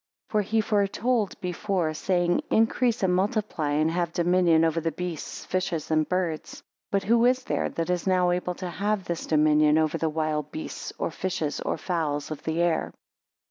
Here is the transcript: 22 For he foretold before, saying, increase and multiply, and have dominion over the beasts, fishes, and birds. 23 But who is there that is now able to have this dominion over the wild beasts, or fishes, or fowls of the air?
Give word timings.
22 0.31 0.31
For 0.31 0.49
he 0.51 0.61
foretold 0.61 1.39
before, 1.41 1.93
saying, 1.93 2.41
increase 2.49 3.03
and 3.03 3.13
multiply, 3.13 3.69
and 3.73 3.91
have 3.91 4.11
dominion 4.11 4.65
over 4.65 4.81
the 4.81 4.91
beasts, 4.91 5.45
fishes, 5.45 5.91
and 5.91 6.09
birds. 6.09 6.63
23 6.89 6.89
But 6.89 7.03
who 7.03 7.25
is 7.25 7.43
there 7.43 7.69
that 7.69 7.91
is 7.91 8.07
now 8.07 8.31
able 8.31 8.55
to 8.55 8.69
have 8.71 9.03
this 9.03 9.27
dominion 9.27 9.77
over 9.77 9.99
the 9.99 10.09
wild 10.09 10.51
beasts, 10.51 10.91
or 10.97 11.11
fishes, 11.11 11.59
or 11.61 11.77
fowls 11.77 12.31
of 12.31 12.41
the 12.45 12.61
air? 12.63 12.95